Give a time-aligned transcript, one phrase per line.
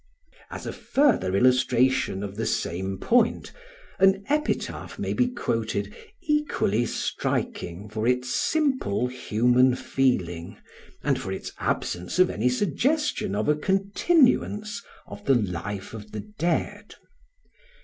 [0.49, 3.51] ]As a further illustration of the same point
[3.99, 5.93] an epitaph may be quoted
[6.23, 10.57] equally striking for its simple human feeling
[11.03, 16.21] and for its absence of any suggestion of a continuance of the life of the
[16.39, 16.95] dead.